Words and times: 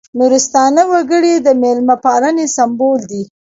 نورستاني 0.17 0.83
وګړي 0.91 1.33
د 1.37 1.47
مېلمه 1.61 1.95
پالنې 2.03 2.45
سمبول 2.55 2.99
دي. 3.11 3.23